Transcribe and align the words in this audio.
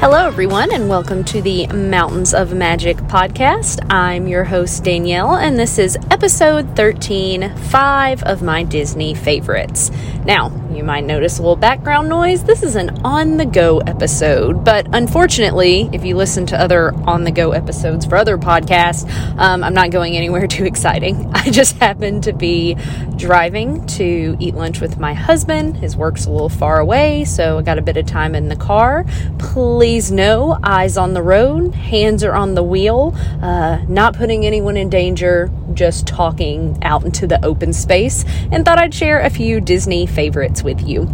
Hello, 0.00 0.26
everyone, 0.26 0.72
and 0.72 0.88
welcome 0.88 1.22
to 1.24 1.42
the 1.42 1.66
Mountains 1.66 2.32
of 2.32 2.54
Magic 2.54 2.96
podcast. 2.96 3.84
I'm 3.92 4.26
your 4.26 4.44
host, 4.44 4.82
Daniele, 4.82 5.34
and 5.34 5.58
this 5.58 5.78
is 5.78 5.98
episode 6.10 6.74
13 6.74 7.54
five 7.56 8.22
of 8.22 8.40
my 8.40 8.62
Disney 8.62 9.14
favorites. 9.14 9.90
Now, 10.24 10.48
you 10.76 10.84
might 10.84 11.04
notice 11.04 11.38
a 11.38 11.42
little 11.42 11.56
background 11.56 12.08
noise. 12.08 12.42
This 12.42 12.62
is 12.62 12.76
an 12.76 12.90
on 13.04 13.36
the 13.36 13.46
go 13.46 13.78
episode, 13.78 14.64
but 14.64 14.86
unfortunately, 14.92 15.88
if 15.92 16.04
you 16.04 16.16
listen 16.16 16.46
to 16.46 16.60
other 16.60 16.92
on 17.06 17.24
the 17.24 17.30
go 17.30 17.52
episodes 17.52 18.04
for 18.04 18.16
other 18.16 18.36
podcasts, 18.36 19.08
um, 19.38 19.62
I'm 19.62 19.74
not 19.74 19.90
going 19.90 20.16
anywhere 20.16 20.46
too 20.48 20.64
exciting. 20.64 21.30
I 21.34 21.50
just 21.50 21.76
happen 21.78 22.20
to 22.22 22.32
be 22.32 22.76
driving 23.16 23.86
to 23.86 24.36
eat 24.40 24.54
lunch 24.54 24.80
with 24.80 24.98
my 24.98 25.14
husband. 25.14 25.76
His 25.76 25.96
work's 25.96 26.26
a 26.26 26.30
little 26.30 26.48
far 26.48 26.80
away, 26.80 27.24
so 27.24 27.58
I 27.58 27.62
got 27.62 27.78
a 27.78 27.82
bit 27.82 27.96
of 27.96 28.06
time 28.06 28.34
in 28.34 28.48
the 28.48 28.56
car. 28.56 29.04
Please 29.38 30.10
know 30.10 30.58
eyes 30.62 30.96
on 30.96 31.14
the 31.14 31.22
road, 31.22 31.74
hands 31.74 32.24
are 32.24 32.34
on 32.34 32.54
the 32.54 32.62
wheel, 32.62 33.14
uh, 33.42 33.78
not 33.88 34.14
putting 34.14 34.44
anyone 34.44 34.76
in 34.76 34.90
danger, 34.90 35.50
just 35.74 36.06
talking 36.06 36.78
out 36.82 37.04
into 37.04 37.26
the 37.26 37.44
open 37.44 37.72
space, 37.72 38.24
and 38.50 38.64
thought 38.64 38.78
I'd 38.78 38.94
share 38.94 39.20
a 39.20 39.30
few 39.30 39.60
Disney 39.60 40.06
favorites 40.06 40.62
with 40.62 40.86
you. 40.86 41.08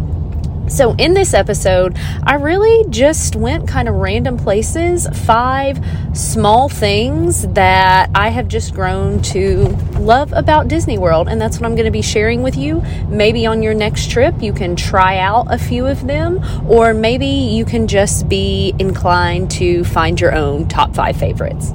So, 0.71 0.95
in 0.97 1.13
this 1.13 1.33
episode, 1.33 1.97
I 2.23 2.35
really 2.35 2.89
just 2.89 3.35
went 3.35 3.67
kind 3.67 3.89
of 3.89 3.95
random 3.95 4.37
places, 4.37 5.05
five 5.25 5.83
small 6.13 6.69
things 6.69 7.45
that 7.49 8.09
I 8.15 8.29
have 8.29 8.47
just 8.47 8.73
grown 8.73 9.21
to 9.23 9.67
love 9.99 10.31
about 10.31 10.69
Disney 10.69 10.97
World. 10.97 11.27
And 11.27 11.41
that's 11.41 11.59
what 11.59 11.65
I'm 11.65 11.75
going 11.75 11.85
to 11.85 11.91
be 11.91 12.01
sharing 12.01 12.41
with 12.41 12.55
you. 12.55 12.81
Maybe 13.09 13.45
on 13.45 13.61
your 13.61 13.73
next 13.73 14.11
trip, 14.11 14.41
you 14.41 14.53
can 14.53 14.77
try 14.77 15.17
out 15.17 15.53
a 15.53 15.57
few 15.57 15.85
of 15.87 16.07
them, 16.07 16.41
or 16.69 16.93
maybe 16.93 17.27
you 17.27 17.65
can 17.65 17.85
just 17.85 18.29
be 18.29 18.73
inclined 18.79 19.51
to 19.51 19.83
find 19.83 20.21
your 20.21 20.33
own 20.33 20.69
top 20.69 20.95
five 20.95 21.17
favorites. 21.17 21.73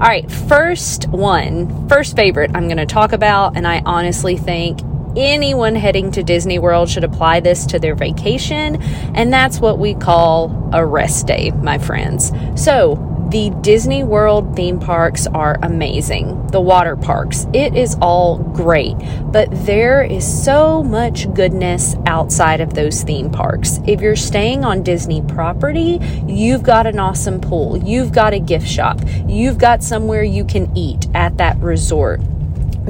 All 0.00 0.06
right, 0.06 0.30
first 0.30 1.08
one, 1.08 1.88
first 1.88 2.14
favorite 2.14 2.52
I'm 2.54 2.68
going 2.68 2.76
to 2.76 2.86
talk 2.86 3.12
about, 3.12 3.56
and 3.56 3.66
I 3.66 3.82
honestly 3.84 4.36
think 4.36 4.78
anyone 5.16 5.74
heading 5.74 6.12
to 6.12 6.22
Disney 6.22 6.60
World 6.60 6.88
should 6.88 7.02
apply 7.02 7.40
this 7.40 7.66
to 7.66 7.80
their 7.80 7.96
vacation, 7.96 8.80
and 9.16 9.32
that's 9.32 9.58
what 9.58 9.80
we 9.80 9.94
call 9.94 10.70
a 10.72 10.86
rest 10.86 11.26
day, 11.26 11.50
my 11.50 11.78
friends. 11.78 12.30
So, 12.54 12.94
the 13.28 13.50
Disney 13.60 14.04
World 14.04 14.56
theme 14.56 14.80
parks 14.80 15.26
are 15.26 15.58
amazing. 15.62 16.46
The 16.46 16.62
water 16.62 16.96
parks, 16.96 17.46
it 17.52 17.76
is 17.76 17.94
all 18.00 18.38
great, 18.38 18.96
but 19.30 19.48
there 19.66 20.02
is 20.02 20.44
so 20.44 20.82
much 20.82 21.32
goodness 21.34 21.94
outside 22.06 22.62
of 22.62 22.72
those 22.72 23.02
theme 23.02 23.30
parks. 23.30 23.80
If 23.86 24.00
you're 24.00 24.16
staying 24.16 24.64
on 24.64 24.82
Disney 24.82 25.20
property, 25.20 25.98
you've 26.26 26.62
got 26.62 26.86
an 26.86 26.98
awesome 26.98 27.38
pool, 27.38 27.76
you've 27.76 28.12
got 28.12 28.32
a 28.32 28.38
gift 28.40 28.66
shop, 28.66 28.98
you've 29.26 29.58
got 29.58 29.82
somewhere 29.82 30.22
you 30.22 30.46
can 30.46 30.74
eat 30.74 31.06
at 31.14 31.36
that 31.36 31.58
resort 31.58 32.22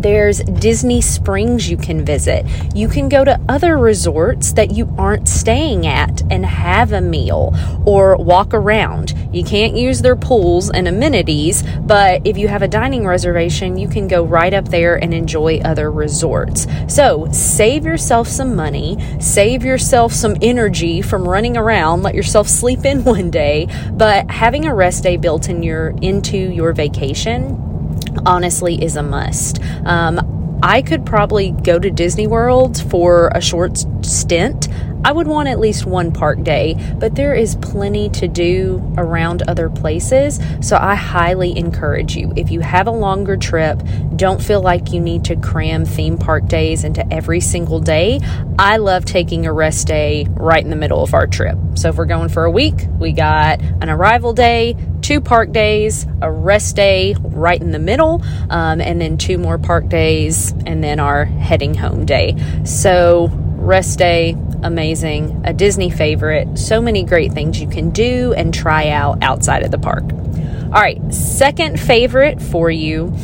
there's 0.02 0.40
Disney 0.40 1.00
Springs 1.00 1.70
you 1.70 1.76
can 1.76 2.04
visit. 2.04 2.46
You 2.74 2.88
can 2.88 3.08
go 3.08 3.24
to 3.24 3.40
other 3.48 3.78
resorts 3.78 4.52
that 4.52 4.70
you 4.70 4.92
aren't 4.98 5.28
staying 5.28 5.86
at 5.86 6.22
and 6.30 6.44
have 6.44 6.92
a 6.92 7.00
meal 7.00 7.54
or 7.84 8.16
walk 8.16 8.54
around. 8.54 9.14
You 9.32 9.44
can't 9.44 9.74
use 9.76 10.02
their 10.02 10.16
pools 10.16 10.70
and 10.70 10.88
amenities, 10.88 11.62
but 11.80 12.26
if 12.26 12.38
you 12.38 12.48
have 12.48 12.62
a 12.62 12.68
dining 12.68 13.06
reservation, 13.06 13.76
you 13.76 13.88
can 13.88 14.08
go 14.08 14.24
right 14.24 14.54
up 14.54 14.68
there 14.68 14.96
and 14.96 15.12
enjoy 15.12 15.58
other 15.58 15.90
resorts. 15.90 16.66
So 16.88 17.28
save 17.32 17.84
yourself 17.84 18.28
some 18.28 18.56
money, 18.56 18.98
save 19.20 19.64
yourself 19.64 20.12
some 20.12 20.36
energy 20.42 21.02
from 21.02 21.28
running 21.28 21.56
around, 21.56 22.02
let 22.02 22.14
yourself 22.14 22.48
sleep 22.48 22.84
in 22.84 23.04
one 23.08 23.30
day, 23.30 23.68
but 23.92 24.30
having 24.30 24.66
a 24.66 24.74
rest 24.74 25.02
day 25.02 25.16
built 25.16 25.48
in 25.48 25.62
your 25.62 25.88
into 26.00 26.36
your 26.36 26.72
vacation 26.72 27.67
honestly 28.28 28.80
is 28.82 28.94
a 28.94 29.02
must. 29.02 29.60
Um, 29.84 30.58
I 30.62 30.82
could 30.82 31.06
probably 31.06 31.52
go 31.52 31.78
to 31.78 31.90
Disney 31.90 32.26
World 32.26 32.82
for 32.90 33.32
a 33.34 33.40
short 33.40 33.78
stint. 34.02 34.68
I 35.04 35.12
would 35.12 35.26
want 35.26 35.48
at 35.48 35.58
least 35.58 35.86
one 35.86 36.12
park 36.12 36.42
day, 36.42 36.76
but 36.98 37.14
there 37.14 37.34
is 37.34 37.56
plenty 37.56 38.08
to 38.10 38.28
do 38.28 38.82
around 38.96 39.42
other 39.42 39.70
places. 39.70 40.40
So 40.60 40.76
I 40.76 40.94
highly 40.94 41.56
encourage 41.56 42.16
you. 42.16 42.32
If 42.36 42.50
you 42.50 42.60
have 42.60 42.86
a 42.86 42.92
longer 42.92 43.36
trip, 43.36 43.80
don't 44.16 44.42
feel 44.42 44.60
like 44.60 44.92
you 44.92 45.00
need 45.00 45.24
to 45.26 45.36
cram 45.36 45.84
theme 45.84 46.18
park 46.18 46.46
days 46.46 46.84
into 46.84 47.10
every 47.12 47.40
single 47.40 47.80
day. 47.80 48.20
I 48.58 48.78
love 48.78 49.04
taking 49.04 49.46
a 49.46 49.52
rest 49.52 49.86
day 49.86 50.26
right 50.30 50.62
in 50.62 50.70
the 50.70 50.76
middle 50.76 51.02
of 51.02 51.14
our 51.14 51.26
trip. 51.26 51.56
So 51.74 51.90
if 51.90 51.96
we're 51.96 52.06
going 52.06 52.28
for 52.28 52.44
a 52.44 52.50
week, 52.50 52.86
we 52.98 53.12
got 53.12 53.60
an 53.60 53.88
arrival 53.88 54.32
day, 54.32 54.76
two 55.00 55.20
park 55.20 55.52
days, 55.52 56.06
a 56.20 56.30
rest 56.30 56.76
day 56.76 57.14
right 57.20 57.60
in 57.60 57.70
the 57.70 57.78
middle, 57.78 58.22
um, 58.50 58.80
and 58.80 59.00
then 59.00 59.16
two 59.16 59.38
more 59.38 59.58
park 59.58 59.88
days, 59.88 60.52
and 60.66 60.82
then 60.82 60.98
our 60.98 61.24
heading 61.24 61.74
home 61.74 62.04
day. 62.04 62.36
So, 62.64 63.30
rest 63.32 63.98
day, 63.98 64.36
amazing, 64.62 65.42
a 65.44 65.52
Disney 65.52 65.90
favorite, 65.90 66.58
so 66.58 66.80
many 66.80 67.04
great 67.04 67.32
things 67.32 67.60
you 67.60 67.68
can 67.68 67.90
do 67.90 68.32
and 68.34 68.52
try 68.52 68.88
out 68.88 69.22
outside 69.22 69.62
of 69.62 69.70
the 69.70 69.78
park. 69.78 70.04
All 70.04 70.82
right, 70.82 71.00
second 71.12 71.80
favorite 71.80 72.42
for 72.42 72.70
you 72.70 73.14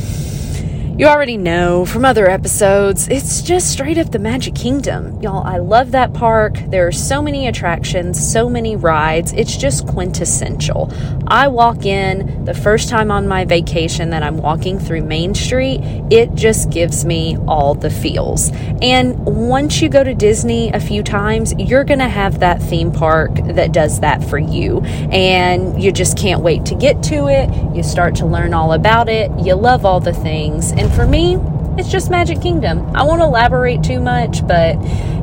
you 0.97 1.07
already 1.07 1.35
know 1.35 1.83
from 1.83 2.05
other 2.05 2.29
episodes, 2.29 3.09
it's 3.09 3.41
just 3.41 3.69
straight 3.69 3.97
up 3.97 4.11
the 4.11 4.19
Magic 4.19 4.55
Kingdom. 4.55 5.21
Y'all, 5.21 5.45
I 5.45 5.57
love 5.57 5.91
that 5.91 6.13
park. 6.13 6.57
There 6.67 6.87
are 6.87 6.91
so 6.93 7.21
many 7.21 7.49
attractions, 7.49 8.31
so 8.31 8.49
many 8.49 8.77
rides. 8.77 9.33
It's 9.33 9.57
just 9.57 9.87
quintessential. 9.87 10.89
I 11.27 11.49
walk 11.49 11.85
in 11.85 12.45
the 12.45 12.53
first 12.53 12.87
time 12.87 13.11
on 13.11 13.27
my 13.27 13.43
vacation 13.43 14.11
that 14.11 14.23
I'm 14.23 14.37
walking 14.37 14.79
through 14.79 15.01
Main 15.01 15.35
Street, 15.35 15.81
it 16.11 16.33
just 16.35 16.69
gives 16.69 17.03
me 17.03 17.35
all 17.47 17.73
the 17.73 17.89
feels. 17.89 18.51
And 18.81 19.17
once 19.25 19.81
you 19.81 19.89
go 19.89 20.03
to 20.03 20.13
Disney 20.13 20.69
a 20.71 20.79
few 20.79 21.03
times, 21.03 21.53
you're 21.57 21.83
going 21.83 21.99
to 21.99 22.07
have 22.07 22.39
that 22.39 22.61
theme 22.61 22.91
park 22.91 23.35
that 23.35 23.73
does 23.73 23.99
that 23.99 24.23
for 24.23 24.37
you. 24.37 24.81
And 25.11 25.81
you 25.81 25.91
just 25.91 26.17
can't 26.17 26.41
wait 26.41 26.65
to 26.67 26.75
get 26.75 27.03
to 27.03 27.27
it. 27.27 27.75
You 27.75 27.83
start 27.83 28.15
to 28.15 28.25
learn 28.25 28.53
all 28.53 28.73
about 28.73 29.09
it. 29.09 29.31
You 29.39 29.55
love 29.55 29.85
all 29.85 29.99
the 29.99 30.13
things. 30.13 30.71
And 30.71 30.84
and 30.85 30.93
for 30.93 31.07
me, 31.07 31.37
it's 31.79 31.89
just 31.89 32.11
Magic 32.11 32.41
Kingdom. 32.41 32.95
I 32.95 33.01
won't 33.03 33.21
elaborate 33.21 33.81
too 33.81 33.99
much, 33.99 34.47
but 34.47 34.75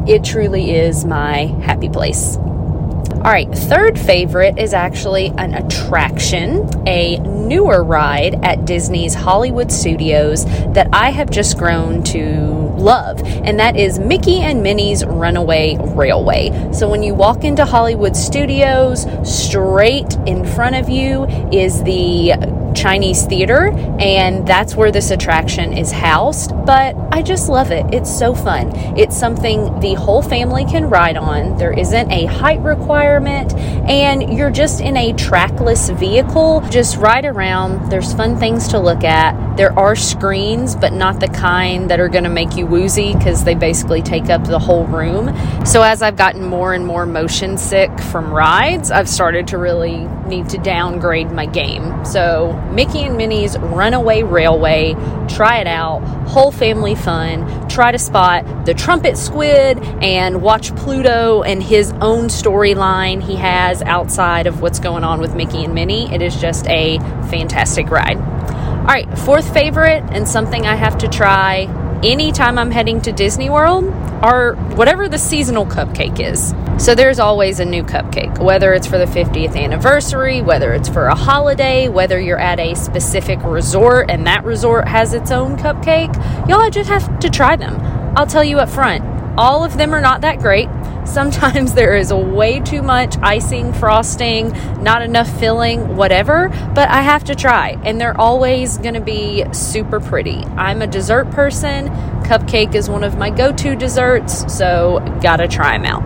it 0.09 0.25
truly 0.25 0.73
is 0.73 1.05
my 1.05 1.47
happy 1.63 1.89
place. 1.89 2.37
All 2.37 3.31
right, 3.31 3.49
third 3.49 3.97
favorite 3.97 4.59
is 4.59 4.75
actually 4.75 5.29
an 5.39 5.55
attraction, 5.55 6.69
a 6.89 7.19
newer 7.19 7.85
ride 7.85 8.45
at 8.45 8.65
Disney's 8.65 9.15
Hollywood 9.15 9.71
Studios 9.71 10.45
that 10.75 10.89
I 10.93 11.11
have 11.11 11.31
just 11.31 11.57
grown 11.57 12.03
to 12.05 12.73
love, 12.77 13.23
and 13.23 13.61
that 13.61 13.77
is 13.77 14.01
Mickey 14.01 14.41
and 14.41 14.65
Minnie's 14.65 15.05
Runaway 15.05 15.77
Railway. 15.79 16.73
So 16.73 16.91
when 16.91 17.05
you 17.05 17.15
walk 17.15 17.45
into 17.45 17.65
Hollywood 17.65 18.17
Studios, 18.17 19.07
straight 19.23 20.13
in 20.27 20.45
front 20.45 20.75
of 20.75 20.89
you 20.89 21.27
is 21.53 21.85
the 21.85 22.33
Chinese 22.75 23.25
theater, 23.27 23.69
and 23.99 24.47
that's 24.47 24.75
where 24.75 24.91
this 24.91 25.11
attraction 25.11 25.77
is 25.77 25.93
housed. 25.93 26.53
But 26.65 26.95
I 27.15 27.21
just 27.21 27.51
love 27.51 27.71
it. 27.71 27.85
It's 27.93 28.11
so 28.11 28.35
fun. 28.35 28.75
It's 28.97 29.15
something 29.15 29.79
the 29.81 29.93
whole 29.93 30.23
family 30.23 30.65
can 30.65 30.89
ride 30.89 31.19
on. 31.19 31.59
There 31.59 31.79
isn't 31.79 32.11
a 32.11 32.25
height 32.25 32.61
requirement, 32.61 33.53
and 33.55 34.33
you're 34.33 34.51
just 34.51 34.81
in 34.81 34.97
a 34.97 35.13
trackless 35.13 35.91
vehicle. 35.91 36.63
Just 36.71 36.97
ride 36.97 37.27
around. 37.27 37.91
There's 37.91 38.15
fun 38.15 38.39
things 38.39 38.67
to 38.69 38.79
look 38.79 39.05
at. 39.05 39.57
There 39.59 39.79
are 39.79 39.95
screens, 39.95 40.75
but 40.75 40.95
not 40.95 41.21
the 41.21 41.29
kind 41.29 41.91
that 41.91 42.01
are 42.01 42.09
going 42.09 42.25
to 42.25 42.31
make 42.31 42.57
you 42.57 42.65
woozy 42.65 43.13
because 43.13 43.45
they 43.45 43.55
basically 43.55 44.01
take 44.01 44.31
up 44.31 44.45
the 44.45 44.59
whole 44.59 44.87
room. 44.87 45.37
So 45.67 45.83
as 45.83 46.01
I've 46.01 46.17
gotten 46.17 46.43
more 46.43 46.73
and 46.73 46.87
more 46.87 47.05
motion 47.05 47.59
sick 47.59 47.91
from 48.01 48.33
rides, 48.33 48.91
I've 48.91 49.09
started 49.09 49.49
to 49.49 49.59
really 49.59 50.09
need 50.27 50.49
to 50.49 50.57
downgrade 50.57 51.31
my 51.31 51.45
game. 51.45 52.07
So 52.07 52.55
Mickey 52.73 53.03
and 53.03 53.19
Minnie's 53.19 53.59
Runaway 53.59 54.23
Railway, 54.23 54.95
try 55.29 55.59
it 55.59 55.67
out. 55.67 56.01
Whole 56.27 56.51
family 56.51 56.95
fun. 57.03 57.69
Try 57.69 57.93
to 57.93 57.99
spot 57.99 58.67
the 58.67 58.75
trumpet 58.75 59.17
squid 59.17 59.79
and 60.03 60.43
watch 60.43 60.75
Pluto 60.77 61.43
and 61.43 61.63
his 61.63 61.93
own 62.01 62.27
storyline 62.27 63.23
he 63.23 63.37
has 63.37 63.83
outside 63.83 64.47
of 64.47 64.63
what's 64.63 64.79
going 64.79 65.05
on 65.05 65.21
with 65.21 65.35
Mickey 65.35 65.65
and 65.65 65.75
Minnie. 65.75 66.13
It 66.13 66.23
is 66.23 66.41
just 66.41 66.67
a 66.69 66.99
fantastic 67.31 67.91
ride. 67.91 68.17
All 68.17 68.89
right, 68.89 69.19
fourth 69.19 69.53
favorite 69.53 70.03
and 70.11 70.29
something 70.29 70.67
I 70.67 70.75
have 70.75 70.99
to 70.99 71.09
try 71.09 71.67
anytime 72.03 72.59
I'm 72.59 72.71
heading 72.71 73.01
to 73.03 73.13
Disney 73.13 73.49
World 73.49 73.85
are 74.23 74.55
whatever 74.75 75.09
the 75.09 75.19
seasonal 75.19 75.67
cupcake 75.67 76.21
is. 76.21 76.55
So 76.83 76.95
there's 76.95 77.19
always 77.19 77.61
a 77.61 77.65
new 77.65 77.85
cupcake, 77.85 78.39
whether 78.39 78.73
it's 78.73 78.87
for 78.87 78.99
the 78.99 79.05
50th 79.05 79.57
anniversary, 79.57 80.43
whether 80.43 80.73
it's 80.73 80.89
for 80.89 81.07
a 81.07 81.15
holiday, 81.15 81.89
whether 81.89 82.21
you're 82.21 82.39
at 82.39 82.59
a 82.59 82.75
specific 82.75 83.41
resort 83.43 84.11
and 84.11 84.27
that 84.27 84.45
resort 84.45 84.89
has 84.89 85.15
its 85.15 85.31
own 85.31 85.57
cupcake. 85.57 86.15
Y'all 86.49 86.71
just 86.71 86.89
have 86.89 87.19
to 87.21 87.31
try 87.31 87.57
them. 87.57 87.81
I'll 88.17 88.27
tell 88.27 88.45
you 88.45 88.59
up 88.59 88.69
front, 88.69 89.05
all 89.39 89.65
of 89.65 89.79
them 89.79 89.95
are 89.95 90.01
not 90.01 90.23
that 90.23 90.39
great. 90.41 90.69
Sometimes 91.05 91.75
there 91.75 91.97
is 91.97 92.13
way 92.13 92.61
too 92.61 92.83
much 92.83 93.17
icing, 93.19 93.73
frosting, 93.73 94.51
not 94.83 95.03
enough 95.03 95.29
filling, 95.39 95.97
whatever, 95.97 96.49
but 96.75 96.89
I 96.89 97.03
have 97.03 97.25
to 97.25 97.35
try. 97.35 97.79
And 97.85 98.01
they're 98.01 98.19
always 98.19 98.79
going 98.79 98.95
to 98.95 99.01
be 99.01 99.45
super 99.53 100.01
pretty. 100.01 100.45
I'm 100.57 100.83
a 100.83 100.87
dessert 100.87 101.31
person. 101.31 101.89
Cupcake 102.23 102.75
is 102.75 102.89
one 102.89 103.05
of 103.05 103.19
my 103.19 103.31
go 103.31 103.53
to 103.53 103.77
desserts, 103.77 104.53
so 104.57 105.01
gotta 105.23 105.49
try 105.49 105.77
them 105.77 105.85
out. 105.85 106.03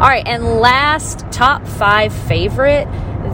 All 0.00 0.08
right, 0.08 0.26
and 0.26 0.44
last 0.60 1.24
top 1.32 1.66
five 1.66 2.12
favorite 2.12 2.86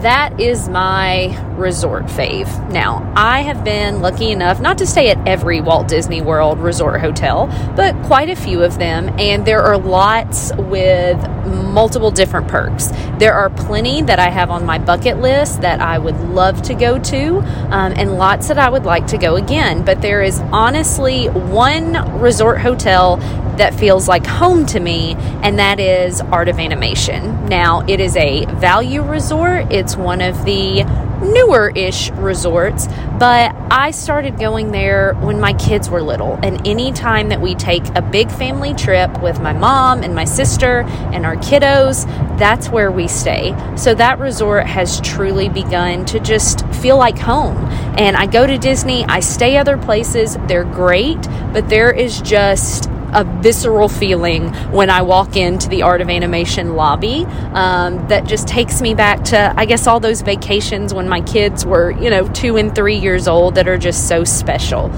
that 0.05 0.39
is 0.39 0.69
my 0.69 1.35
resort 1.55 2.05
fave. 2.05 2.47
Now, 2.71 3.11
I 3.15 3.41
have 3.41 3.63
been 3.63 4.01
lucky 4.01 4.29
enough 4.29 4.61
not 4.61 4.77
to 4.77 4.85
stay 4.85 5.09
at 5.09 5.27
every 5.27 5.61
Walt 5.61 5.87
Disney 5.87 6.21
World 6.21 6.59
resort 6.59 7.01
hotel, 7.01 7.47
but 7.75 7.99
quite 8.03 8.29
a 8.29 8.35
few 8.35 8.61
of 8.61 8.77
them, 8.77 9.09
and 9.17 9.47
there 9.47 9.63
are 9.63 9.79
lots 9.79 10.51
with 10.57 11.17
multiple 11.47 12.11
different 12.11 12.47
perks. 12.47 12.91
There 13.17 13.33
are 13.33 13.49
plenty 13.49 14.03
that 14.03 14.19
I 14.19 14.29
have 14.29 14.51
on 14.51 14.63
my 14.63 14.77
bucket 14.77 15.21
list 15.21 15.61
that 15.61 15.81
I 15.81 15.97
would 15.97 16.19
love 16.29 16.61
to 16.63 16.75
go 16.75 16.99
to, 16.99 17.37
um, 17.71 17.93
and 17.95 18.19
lots 18.19 18.47
that 18.49 18.59
I 18.59 18.69
would 18.69 18.85
like 18.85 19.07
to 19.07 19.17
go 19.17 19.37
again. 19.37 19.83
But 19.83 20.03
there 20.03 20.21
is 20.21 20.39
honestly 20.51 21.29
one 21.29 22.19
resort 22.19 22.61
hotel 22.61 23.17
that 23.57 23.73
feels 23.73 24.07
like 24.07 24.25
home 24.25 24.65
to 24.67 24.79
me, 24.79 25.15
and 25.41 25.59
that 25.59 25.79
is 25.79 26.21
Art 26.21 26.47
of 26.47 26.59
Animation. 26.59 27.47
Now, 27.47 27.81
it 27.87 27.99
is 27.99 28.15
a 28.15 28.45
value 28.45 29.01
resort, 29.01 29.71
it's 29.71 29.95
one 29.95 30.21
of 30.21 30.45
the 30.45 30.83
newer 31.21 31.71
ish 31.75 32.11
resorts, 32.11 32.87
but 33.19 33.55
I 33.71 33.91
started 33.91 34.37
going 34.37 34.71
there 34.71 35.13
when 35.15 35.39
my 35.39 35.53
kids 35.53 35.89
were 35.89 36.01
little. 36.01 36.37
And 36.43 36.67
anytime 36.67 37.29
that 37.29 37.41
we 37.41 37.55
take 37.55 37.83
a 37.95 38.01
big 38.01 38.29
family 38.29 38.73
trip 38.73 39.21
with 39.21 39.39
my 39.39 39.53
mom 39.53 40.03
and 40.03 40.13
my 40.13 40.25
sister 40.25 40.81
and 41.13 41.25
our 41.25 41.35
kiddos, 41.37 42.05
that's 42.37 42.69
where 42.69 42.91
we 42.91 43.07
stay. 43.07 43.55
So 43.77 43.95
that 43.95 44.19
resort 44.19 44.65
has 44.65 44.99
truly 45.01 45.49
begun 45.49 46.05
to 46.05 46.19
just 46.19 46.67
feel 46.67 46.97
like 46.97 47.17
home. 47.17 47.57
And 47.97 48.17
I 48.17 48.25
go 48.25 48.45
to 48.45 48.57
Disney, 48.57 49.05
I 49.05 49.21
stay 49.21 49.57
other 49.57 49.77
places, 49.77 50.37
they're 50.47 50.65
great, 50.65 51.21
but 51.53 51.69
there 51.69 51.91
is 51.91 52.21
just 52.21 52.89
a 53.15 53.23
visceral 53.41 53.87
feeling 53.87 54.53
when 54.71 54.89
I 54.89 55.01
walk 55.01 55.37
into 55.37 55.69
the 55.69 55.81
Art 55.83 56.01
of 56.01 56.09
Animation 56.09 56.75
lobby 56.75 57.25
um, 57.53 58.07
that 58.09 58.25
just 58.25 58.47
takes 58.47 58.81
me 58.81 58.93
back 58.93 59.23
to, 59.25 59.53
I 59.57 59.65
guess, 59.65 59.87
all 59.87 60.01
those 60.01 60.21
vacations 60.21 60.93
when 60.93 61.07
my 61.07 61.21
kids 61.21 61.65
were, 61.65 61.91
you 61.91 62.09
know, 62.09 62.27
two 62.27 62.57
and 62.57 62.75
three 62.75 62.97
years 62.97 63.27
old 63.27 63.55
that 63.55 63.67
are 63.67 63.77
just 63.77 64.07
so 64.07 64.25
special. 64.25 64.91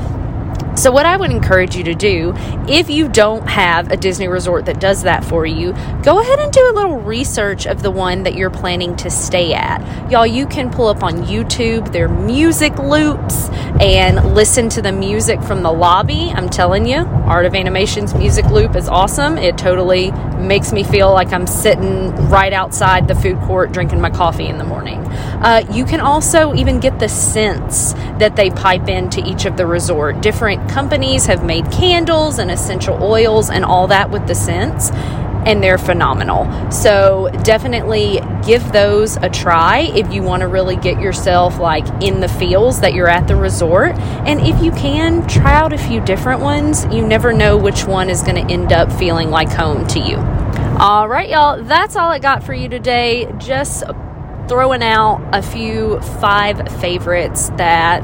So, 0.78 0.92
what 0.92 1.08
I 1.08 1.18
would 1.18 1.32
encourage 1.32 1.76
you 1.76 1.84
to 1.86 1.96
do, 1.96 2.34
if 2.70 2.88
you 2.88 3.10
don't 3.10 3.48
have 3.48 3.92
a 3.92 3.98
Disney 3.98 4.28
resort 4.28 4.66
that 4.66 4.80
does 4.80 5.02
that 5.04 5.26
for 5.26 5.44
you, 5.44 5.74
go 6.04 6.22
ahead 6.22 6.38
and 6.38 6.54
do 6.54 6.70
a 6.70 6.74
little 6.74 6.98
research 6.98 7.66
of 7.66 7.82
the 7.82 7.90
one 7.90 8.22
that 8.24 8.36
you're 8.36 8.52
planning 8.52 8.96
to 8.98 9.10
stay 9.10 9.56
at. 9.56 9.82
Y'all, 10.12 10.28
you 10.28 10.46
can 10.46 10.70
pull 10.70 10.88
up 10.88 11.02
on 11.02 11.24
YouTube 11.24 11.92
their 11.92 12.08
music 12.08 12.78
loops 12.78 13.50
and 13.80 14.36
listen 14.36 14.70
to 14.70 14.82
the 14.82 14.92
music 14.92 15.42
from 15.42 15.64
the 15.64 15.72
lobby. 15.72 16.32
I'm 16.34 16.50
telling 16.50 16.86
you, 16.86 16.98
Art 16.98 17.46
of 17.46 17.56
Animation's 17.56 18.14
music 18.14 18.46
loop 18.46 18.76
is 18.76 18.88
awesome. 18.88 19.38
It 19.38 19.58
totally 19.58 20.12
makes 20.40 20.72
me 20.72 20.84
feel 20.84 21.12
like 21.12 21.34
I'm 21.34 21.48
sitting 21.48 22.16
right 22.30 22.54
outside 22.54 23.08
the 23.08 23.16
food 23.16 23.40
court 23.42 23.72
drinking 23.72 24.02
my 24.02 24.10
coffee 24.10 24.48
in 24.48 24.58
the 24.58 24.64
morning. 24.64 25.00
Uh, 25.08 25.66
you 25.72 25.86
can 25.86 26.00
also 26.00 26.54
even 26.56 26.80
get 26.80 27.00
the 27.00 27.10
scents 27.10 27.94
that 28.20 28.36
they 28.36 28.50
pipe 28.50 28.88
into 28.88 29.26
each 29.28 29.46
of 29.46 29.58
the 29.58 29.66
resort. 29.66 30.22
Different 30.22 30.70
companies 30.70 31.26
have 31.28 31.44
made 31.44 31.72
candles 31.72 32.40
and 32.40 32.50
essential 32.50 33.02
oils 33.04 33.50
and 33.50 33.64
all 33.64 33.88
that 33.88 34.10
with 34.10 34.28
the 34.28 34.36
scents 34.36 34.90
and 35.48 35.64
they're 35.64 35.78
phenomenal. 35.78 36.46
So 36.72 37.30
definitely 37.44 38.20
give 38.46 38.74
those 38.74 39.16
a 39.18 39.30
try 39.30 39.80
if 39.96 40.12
you 40.14 40.22
want 40.22 40.42
to 40.42 40.48
really 40.48 40.76
get 40.76 41.00
yourself 41.00 41.58
like 41.58 41.88
in 42.04 42.20
the 42.20 42.28
feels 42.28 42.82
that 42.82 42.94
you're 42.94 43.08
at 43.08 43.28
the 43.28 43.36
resort. 43.38 43.96
And 44.28 44.42
if 44.42 44.62
you 44.62 44.72
can, 44.72 45.26
try 45.28 45.54
out 45.54 45.72
a 45.72 45.78
few 45.78 46.02
different 46.02 46.42
ones. 46.42 46.86
You 46.88 47.08
never 47.08 47.32
know 47.32 47.56
which 47.58 47.86
one 47.86 48.10
is 48.10 48.22
going 48.22 48.46
to 48.46 48.54
end 48.54 48.74
up 48.74 48.92
feeling 48.92 49.30
like 49.30 49.50
home 49.50 49.88
to 49.88 50.00
you. 50.00 50.18
All 50.80 51.08
right, 51.08 51.30
y'all, 51.30 51.64
that's 51.64 51.96
all 51.96 52.12
I 52.12 52.20
got 52.20 52.44
for 52.44 52.54
you 52.54 52.68
today. 52.68 53.32
Just 53.38 53.86
throwing 54.50 54.84
out 54.84 55.28
a 55.34 55.42
few 55.42 56.00
five 56.02 56.80
favorites 56.82 57.50
that 57.52 58.04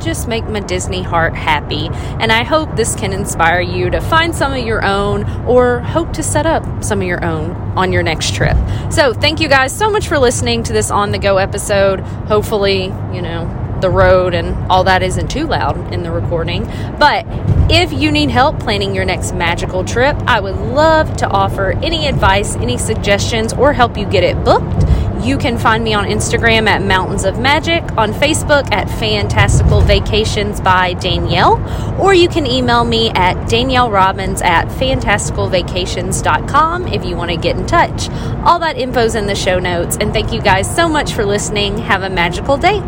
just 0.00 0.28
make 0.28 0.44
my 0.44 0.60
Disney 0.60 1.02
heart 1.02 1.34
happy. 1.34 1.88
And 2.20 2.32
I 2.32 2.44
hope 2.44 2.76
this 2.76 2.94
can 2.94 3.12
inspire 3.12 3.60
you 3.60 3.90
to 3.90 4.00
find 4.00 4.34
some 4.34 4.52
of 4.52 4.64
your 4.64 4.84
own 4.84 5.24
or 5.46 5.80
hope 5.80 6.12
to 6.14 6.22
set 6.22 6.46
up 6.46 6.84
some 6.84 7.00
of 7.00 7.06
your 7.06 7.24
own 7.24 7.52
on 7.76 7.92
your 7.92 8.02
next 8.02 8.34
trip. 8.34 8.56
So, 8.90 9.12
thank 9.12 9.40
you 9.40 9.48
guys 9.48 9.76
so 9.76 9.90
much 9.90 10.08
for 10.08 10.18
listening 10.18 10.62
to 10.64 10.72
this 10.72 10.90
on 10.90 11.10
the 11.10 11.18
go 11.18 11.38
episode. 11.38 12.00
Hopefully, 12.00 12.84
you 13.12 13.22
know, 13.22 13.62
the 13.82 13.90
road 13.90 14.32
and 14.32 14.56
all 14.70 14.84
that 14.84 15.02
isn't 15.02 15.30
too 15.30 15.46
loud 15.46 15.92
in 15.92 16.02
the 16.02 16.10
recording. 16.10 16.64
But 16.98 17.26
if 17.70 17.92
you 17.92 18.10
need 18.10 18.30
help 18.30 18.58
planning 18.60 18.94
your 18.94 19.04
next 19.04 19.34
magical 19.34 19.84
trip, 19.84 20.16
I 20.26 20.40
would 20.40 20.56
love 20.56 21.16
to 21.18 21.28
offer 21.28 21.72
any 21.82 22.06
advice, 22.06 22.56
any 22.56 22.78
suggestions, 22.78 23.52
or 23.52 23.72
help 23.72 23.98
you 23.98 24.06
get 24.06 24.24
it 24.24 24.42
booked. 24.44 24.81
You 25.22 25.38
can 25.38 25.56
find 25.56 25.84
me 25.84 25.94
on 25.94 26.06
Instagram 26.06 26.66
at 26.66 26.82
Mountains 26.82 27.24
of 27.24 27.38
Magic, 27.38 27.84
on 27.96 28.12
Facebook 28.12 28.68
at 28.72 28.90
Fantastical 28.98 29.80
Vacations 29.80 30.60
by 30.60 30.94
Daniele, 30.94 31.64
or 32.00 32.12
you 32.12 32.28
can 32.28 32.44
email 32.44 32.84
me 32.84 33.10
at 33.10 33.48
Daniele 33.48 33.88
Robbins 33.88 34.42
at 34.42 34.66
fantasticalvacations.com 34.66 36.88
if 36.88 37.04
you 37.04 37.14
want 37.16 37.30
to 37.30 37.36
get 37.36 37.56
in 37.56 37.64
touch. 37.66 38.10
All 38.44 38.58
that 38.58 38.76
info's 38.76 39.14
in 39.14 39.28
the 39.28 39.36
show 39.36 39.60
notes, 39.60 39.96
and 40.00 40.12
thank 40.12 40.32
you 40.32 40.42
guys 40.42 40.74
so 40.74 40.88
much 40.88 41.12
for 41.12 41.24
listening. 41.24 41.78
Have 41.78 42.02
a 42.02 42.10
magical 42.10 42.56
day. 42.56 42.82